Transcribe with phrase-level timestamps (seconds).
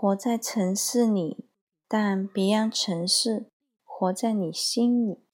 [0.00, 1.48] 活在城市里，
[1.88, 3.50] 但别让城市
[3.82, 5.24] 活在你心里。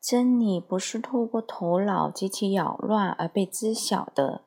[0.00, 4.44] 真理不是透过头脑及其扰乱而被知晓的，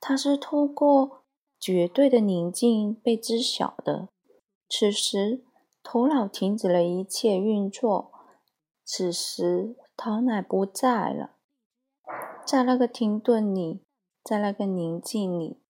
[0.00, 1.22] 它是透过
[1.60, 4.08] 绝对的宁静被知晓的。
[4.68, 5.44] 此时，
[5.84, 8.10] 头脑停止了一切运作。
[8.84, 11.36] 此时，头脑不在了。
[12.44, 13.84] 在那个停顿里，
[14.24, 15.60] 在那个宁静里，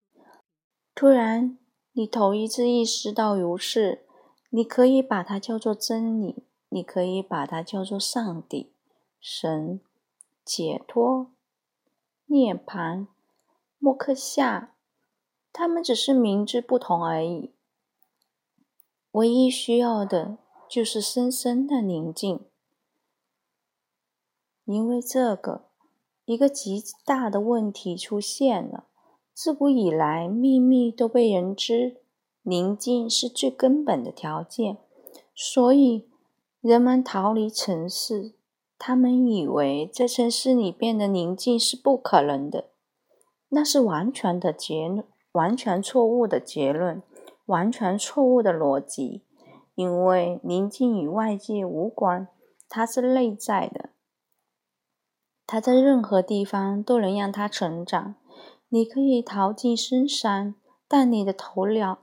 [0.95, 1.58] 突然，
[1.99, 4.05] 你头一次意识到如是。
[4.51, 8.71] 你可以把它叫做真理，你可以把它叫做上帝。
[9.19, 9.81] 神、
[10.45, 11.33] 解脱、
[12.27, 13.07] 涅槃、
[13.79, 14.77] 莫克夏，
[15.51, 17.53] 他们只是名字不同而已。
[19.11, 20.37] 唯一需要的
[20.69, 22.45] 就是深深的宁静，
[24.63, 25.65] 因为这个，
[26.23, 28.88] 一个极大的问题出现了。
[29.41, 31.95] 自古以来，秘密都被人知，
[32.41, 34.75] 宁静是最根本的条件，
[35.33, 36.09] 所以
[36.59, 38.33] 人们逃离城市。
[38.77, 42.65] 他们以为在城市里变得宁静是不可能的，
[43.47, 47.01] 那是完全的结论，完全错误的结论，
[47.45, 49.23] 完全错误的逻辑。
[49.75, 52.27] 因为宁静与外界无关，
[52.67, 53.91] 它是内在的，
[55.47, 58.15] 它在任何地方都能让它成长。
[58.69, 60.53] 你可以逃进深山，
[60.87, 61.99] 但你的头脑，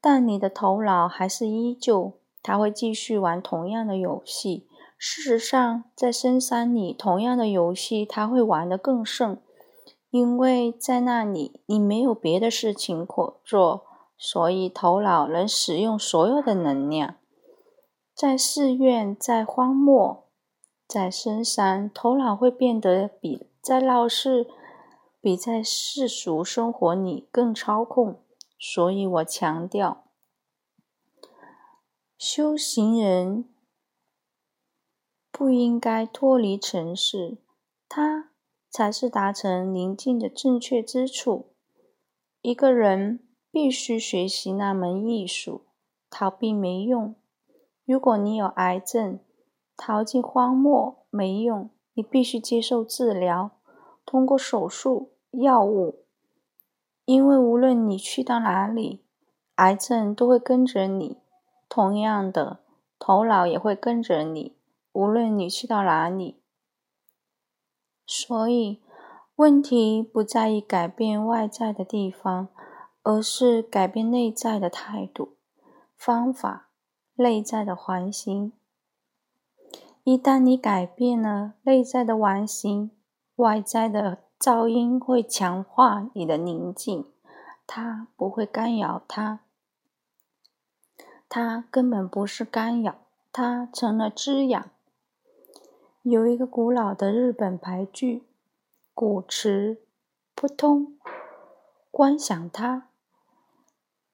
[0.00, 4.68] 但你的头脑还是依旧，它会继续玩同样的游戏。
[4.98, 9.38] 事实上，在深山里，同样的游戏他会玩得更胜，
[10.10, 13.84] 因为在那里你没有别的事情可做，
[14.16, 17.16] 所以头脑能使用所有的能量。
[18.14, 20.28] 在寺院，在荒漠，
[20.86, 24.46] 在深山，头脑会变得比在闹市、
[25.22, 28.22] 比在世俗生活里更操控。
[28.58, 30.04] 所以我强调，
[32.18, 33.48] 修行人。
[35.30, 37.38] 不应该脱离城市，
[37.88, 38.30] 它
[38.70, 41.54] 才是达成宁静的正确之处。
[42.42, 45.64] 一个人必须学习那门艺术，
[46.10, 47.16] 逃避没用。
[47.84, 49.18] 如果你有癌症，
[49.74, 53.58] 逃进荒漠没用，你必须接受治疗，
[54.04, 56.04] 通过手术、药物。
[57.04, 59.04] 因为无论你去到哪里，
[59.56, 61.18] 癌症都会跟着你。
[61.68, 62.60] 同样的，
[62.98, 64.56] 头脑也会跟着你。
[64.92, 66.42] 无论你去到哪里，
[68.06, 68.82] 所以
[69.36, 72.48] 问题不在于改变外在的地方，
[73.02, 75.36] 而是改变内在的态度、
[75.96, 76.68] 方法、
[77.14, 78.52] 内在的环形。
[80.04, 82.90] 一旦你改变了内在的完形，
[83.42, 87.12] 外在的噪音会强化你的宁静，
[87.66, 89.40] 它不会干扰它，
[91.28, 92.94] 它根本不是干扰，
[93.32, 94.70] 它成了滋养。
[96.02, 98.28] 有一个古老的日本牌剧，
[98.94, 99.82] 古池
[100.36, 100.96] 扑通，
[101.90, 102.86] 观想它。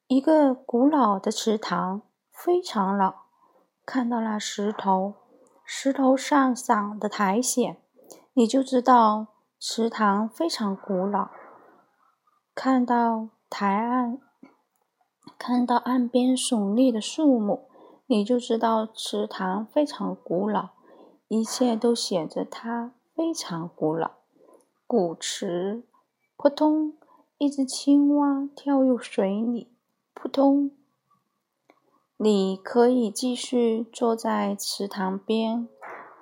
[0.07, 2.01] 一个古老的池塘，
[2.31, 3.25] 非常老。
[3.85, 5.13] 看到那石头，
[5.63, 7.77] 石头上长的苔藓，
[8.39, 9.27] 你就知道
[9.59, 11.27] 池塘非常古老。
[12.55, 14.21] 看到台岸，
[15.37, 17.63] 看到岸边耸立的树木，
[18.05, 20.69] 你就知道池塘非常古老。
[21.27, 24.11] 一切都显着它非常古老。
[24.87, 25.83] 古池，
[26.37, 26.93] 扑通，
[27.39, 29.69] 一只青蛙跳入水里，
[30.13, 30.71] 扑通。
[32.15, 35.67] 你可以继续坐在池塘边，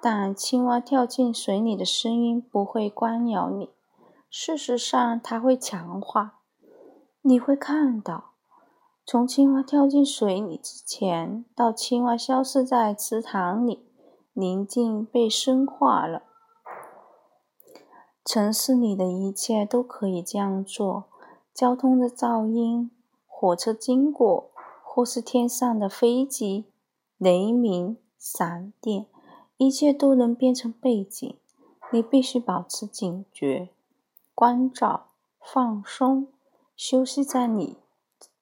[0.02, 3.69] 但青蛙跳进水里的声音不会干扰你。
[4.30, 6.40] 事实上，它会强化。
[7.22, 8.31] 你会看到，
[9.06, 13.85] 从青蛙跳进水里之前，到青蛙消失在池塘里。
[14.34, 16.22] 宁静被深化了。
[18.24, 21.05] 城市里的一切都可以这样做：
[21.55, 22.91] 交通的噪音、
[23.26, 24.52] 火车经过，
[24.84, 26.66] 或是天上的飞机、
[27.17, 29.08] 雷鸣、闪电，
[29.58, 31.38] 一切都能变成背景。
[31.92, 33.70] 你必须保持警觉、
[34.36, 35.08] 关照、
[35.40, 36.28] 放松、
[36.76, 37.78] 休息在你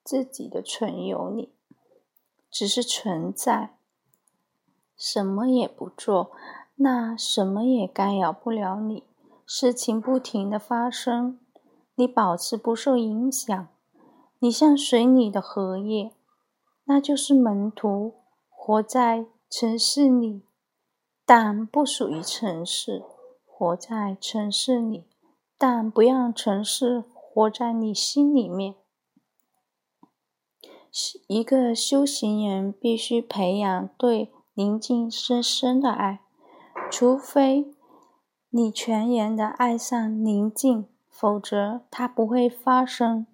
[0.04, 1.52] 自己的存有里，
[2.50, 3.76] 只是存在。
[4.98, 6.32] 什么也不做，
[6.78, 9.04] 那什么也干扰不了你。
[9.46, 11.40] 事情不停的发生，
[11.94, 13.68] 你保持不受影响。
[14.40, 16.12] 你像水里的荷叶，
[16.86, 18.16] 那就是门徒，
[18.50, 20.42] 活在城市里，
[21.26, 23.02] 但不属于城市；
[23.46, 25.06] 活在城市里，
[25.58, 28.76] 但不让城市活在你心里面。
[31.28, 36.22] 一个修行人必须培养对宁静深深的爱，
[36.92, 37.74] 除非
[38.52, 43.26] 你全然的爱上宁静，否则它不会发生。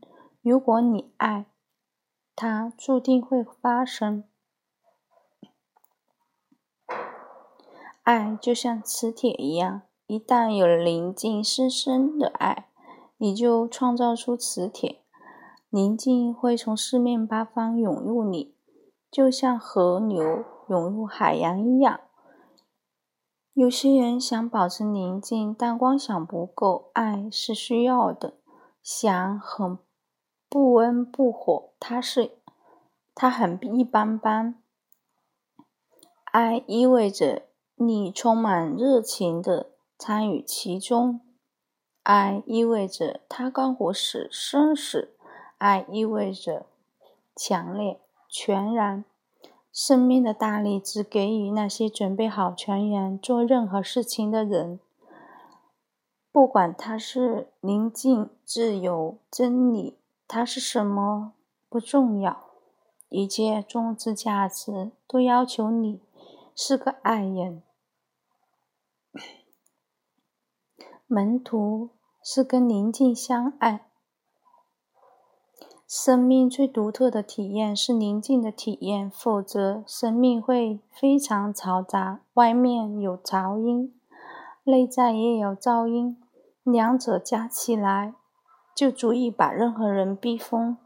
[0.42, 1.46] 如果你爱，
[2.36, 4.24] 它注定会发生。
[8.04, 12.68] 爱就像磁铁一样，一旦有了宁静深深的爱，
[13.18, 15.02] 你就创造出磁铁。
[15.70, 18.56] 宁静会从四面八方涌入你，
[19.12, 22.02] 就像河流涌入海洋一样。
[23.54, 28.34] 有些人想保持宁静，但光想不够，爱是需要的。
[28.82, 29.78] 想很
[30.50, 32.32] 不温不火，它是
[33.14, 34.62] 它很一般般。
[36.32, 37.44] 爱意味着。
[37.84, 41.20] 你充满热情的参与其中，
[42.04, 45.16] 爱意味着他刚活死生死，
[45.58, 46.68] 爱意味着
[47.36, 48.00] 强烈
[48.30, 49.04] 全然。
[49.74, 54.80] 生命的大力只给予那些准备好全然做任何事情的人，
[56.32, 59.98] 不管他是宁静、自由、真理，
[60.28, 61.34] 他是什么
[61.68, 62.44] 不重要，
[63.10, 66.00] 一切种植价值都要求你
[66.56, 67.64] 是个爱人。
[71.14, 71.90] 门徒
[72.24, 73.82] 是跟宁静相爱。
[75.86, 82.22] 生命最独特的体验是宁静的体验，否则生命会非常嘈杂。
[82.36, 83.94] 外面有噪音，
[84.64, 86.16] 内在也有噪音，
[86.64, 88.14] 两者加起来
[88.74, 90.78] 就足以把任何人逼疯。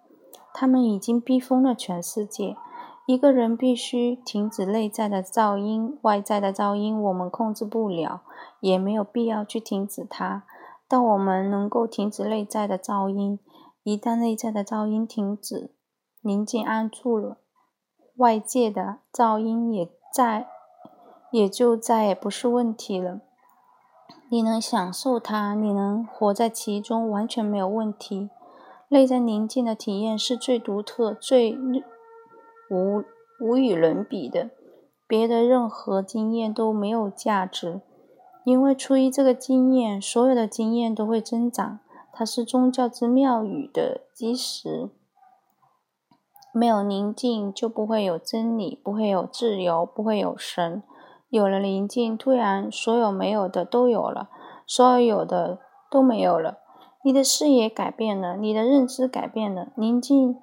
[0.52, 2.58] 他们已经逼疯了全世界。
[3.06, 8.24] 一个人必须停止内在的噪音，外在的噪音我们控制不了，
[8.60, 10.44] 也没有必要去停止它。
[10.88, 13.40] 当我们能够停止内在的噪音，
[13.84, 15.76] 一旦内在的噪音停止，
[16.22, 17.38] 宁静安住了，
[18.16, 20.48] 外界的噪音也在，
[21.32, 23.22] 也就再也不是问题了。
[24.30, 28.32] 你能享受它，你能活在其中，完全没有问题。
[28.90, 31.56] 内在宁静的体验是最独特、最。
[32.70, 33.04] 无
[33.40, 34.50] 无与伦比的，
[35.08, 37.82] 别的任何经验都没有价值，
[38.44, 41.80] 因为出于这个经验，所有的经验都会增长。
[42.12, 44.90] 它是宗教之庙宇的基石。
[46.54, 50.82] 没有宁静，就不会有真理，不会有自由，不会有神。
[51.30, 54.30] 有了宁静，突然所有没有的都有了，
[54.66, 55.60] 所有有的
[55.92, 56.60] 都没有了。
[57.04, 59.74] 你的视野改变了，你的认知改变了。
[59.76, 60.38] 宁静。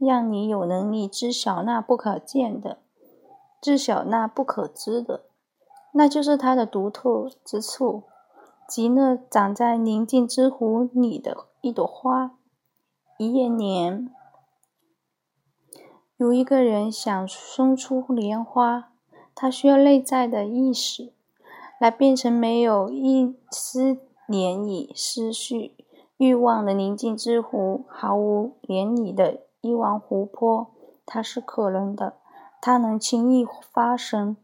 [0.00, 2.78] 让你有能力知晓那不可见的，
[3.60, 5.24] 知晓那不可知的，
[5.92, 8.04] 那就是它的独特之处，
[8.66, 12.30] 即那长在宁静之湖里的一朵花，
[13.18, 14.10] 一叶莲。
[16.16, 18.92] 有一个人想生出莲花，
[19.34, 21.12] 他需要内在的意识，
[21.78, 25.74] 来变成没有一丝涟漪、思绪、
[26.16, 29.40] 欲望的宁静之湖，毫无涟漪的。
[29.60, 30.70] 一汪湖泊，
[31.04, 32.18] 它是可能的，
[32.60, 34.36] 它能轻易发生，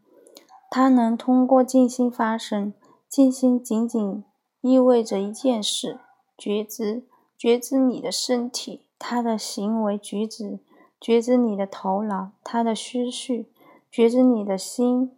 [0.69, 2.73] 它能通过静心发生。
[3.09, 4.23] 静心仅仅
[4.61, 5.99] 意味着一件事：
[6.37, 10.59] 觉知，觉知你的身体，他的行为举止；
[10.99, 13.45] 觉知你的头脑，他的思绪；
[13.89, 15.15] 觉知你的心，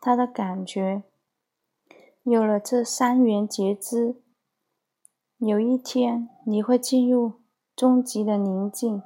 [0.00, 1.02] 他的感觉。
[2.22, 4.16] 有了这三元觉知，
[5.36, 7.34] 有一天你会进入。
[7.76, 9.02] 终极的宁静，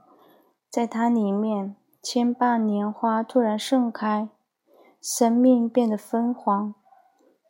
[0.71, 4.29] 在它里面，千瓣莲花突然盛开，
[5.03, 6.77] 生命变得芬芳，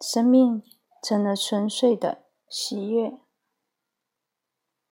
[0.00, 0.62] 生命
[1.02, 3.18] 成了纯粹的喜悦。